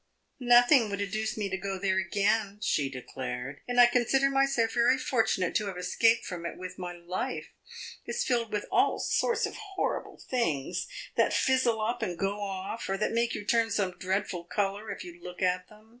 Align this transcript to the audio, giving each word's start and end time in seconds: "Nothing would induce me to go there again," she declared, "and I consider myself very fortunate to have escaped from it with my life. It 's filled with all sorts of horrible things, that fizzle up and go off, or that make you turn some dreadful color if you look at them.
"Nothing 0.39 0.89
would 0.89 0.99
induce 0.99 1.37
me 1.37 1.47
to 1.47 1.57
go 1.59 1.77
there 1.77 1.99
again," 1.99 2.59
she 2.63 2.89
declared, 2.89 3.61
"and 3.67 3.79
I 3.79 3.85
consider 3.85 4.31
myself 4.31 4.73
very 4.73 4.97
fortunate 4.97 5.53
to 5.57 5.67
have 5.67 5.77
escaped 5.77 6.25
from 6.25 6.43
it 6.43 6.57
with 6.57 6.79
my 6.79 6.93
life. 6.93 7.49
It 8.05 8.13
's 8.13 8.23
filled 8.23 8.51
with 8.51 8.65
all 8.71 8.97
sorts 8.97 9.45
of 9.45 9.57
horrible 9.75 10.17
things, 10.27 10.87
that 11.17 11.35
fizzle 11.35 11.79
up 11.79 12.01
and 12.01 12.17
go 12.17 12.41
off, 12.41 12.89
or 12.89 12.97
that 12.97 13.11
make 13.11 13.35
you 13.35 13.45
turn 13.45 13.69
some 13.69 13.91
dreadful 13.99 14.43
color 14.45 14.89
if 14.89 15.03
you 15.03 15.21
look 15.21 15.43
at 15.43 15.69
them. 15.69 15.89